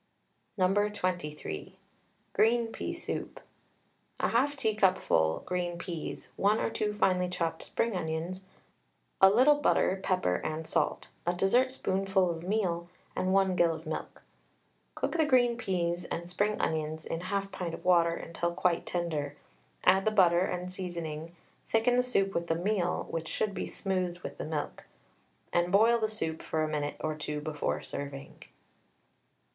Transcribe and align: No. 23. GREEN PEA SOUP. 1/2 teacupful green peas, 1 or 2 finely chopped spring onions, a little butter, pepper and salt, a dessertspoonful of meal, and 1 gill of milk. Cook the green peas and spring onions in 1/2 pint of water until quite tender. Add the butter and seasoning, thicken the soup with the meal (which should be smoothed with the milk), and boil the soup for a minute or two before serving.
No. 0.57 0.73
23. 0.89 1.77
GREEN 2.33 2.67
PEA 2.71 2.93
SOUP. 2.95 3.39
1/2 4.19 4.55
teacupful 4.55 5.43
green 5.45 5.77
peas, 5.77 6.31
1 6.37 6.59
or 6.59 6.71
2 6.71 6.91
finely 6.91 7.29
chopped 7.29 7.61
spring 7.61 7.95
onions, 7.95 8.41
a 9.21 9.29
little 9.29 9.53
butter, 9.61 9.99
pepper 10.01 10.37
and 10.37 10.65
salt, 10.65 11.09
a 11.27 11.33
dessertspoonful 11.33 12.31
of 12.31 12.41
meal, 12.41 12.89
and 13.15 13.31
1 13.31 13.55
gill 13.55 13.75
of 13.75 13.85
milk. 13.85 14.23
Cook 14.95 15.11
the 15.19 15.25
green 15.25 15.55
peas 15.55 16.05
and 16.05 16.27
spring 16.27 16.59
onions 16.59 17.05
in 17.05 17.19
1/2 17.19 17.51
pint 17.51 17.75
of 17.75 17.85
water 17.85 18.15
until 18.15 18.55
quite 18.55 18.87
tender. 18.87 19.37
Add 19.83 20.05
the 20.05 20.09
butter 20.09 20.41
and 20.41 20.73
seasoning, 20.73 21.35
thicken 21.67 21.95
the 21.97 22.01
soup 22.01 22.33
with 22.33 22.47
the 22.47 22.55
meal 22.55 23.05
(which 23.11 23.27
should 23.27 23.53
be 23.53 23.67
smoothed 23.67 24.21
with 24.21 24.39
the 24.39 24.45
milk), 24.45 24.85
and 25.53 25.71
boil 25.71 25.99
the 25.99 26.07
soup 26.07 26.41
for 26.41 26.63
a 26.63 26.67
minute 26.67 26.97
or 27.01 27.13
two 27.15 27.39
before 27.39 27.83
serving. 27.83 28.41